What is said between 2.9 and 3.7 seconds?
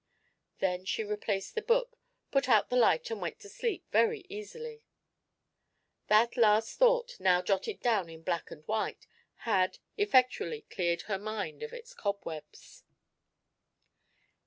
and went to